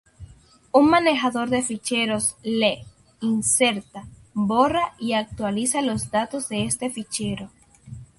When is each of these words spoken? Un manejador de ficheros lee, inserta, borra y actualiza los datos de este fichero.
Un 0.71 0.89
manejador 0.89 1.51
de 1.51 1.61
ficheros 1.61 2.35
lee, 2.41 2.87
inserta, 3.19 4.07
borra 4.33 4.95
y 4.97 5.13
actualiza 5.13 5.83
los 5.83 6.09
datos 6.09 6.49
de 6.49 6.63
este 6.65 6.89
fichero. 6.89 7.51